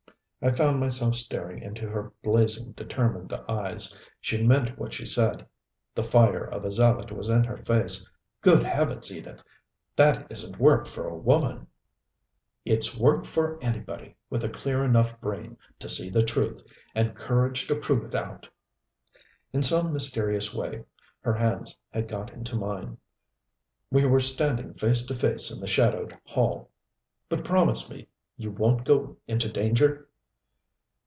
[0.43, 3.95] I found myself staring into her blazing, determined eyes.
[4.19, 5.45] She meant what she said.
[5.93, 8.09] The fire of a zealot was in her face.
[8.41, 9.43] "Good Heavens, Edith!
[9.95, 11.67] That isn't work for a woman"
[12.73, 16.63] "It's work for anybody, with a clear enough brain to see the truth,
[16.95, 18.49] and courage to prove it out"
[19.53, 20.83] In some mysterious way
[21.19, 22.97] her hands had got into mine.
[23.91, 26.71] We were standing face to face in the shadowed hall.
[27.29, 28.07] "But promise me
[28.37, 30.07] you won't go into danger!"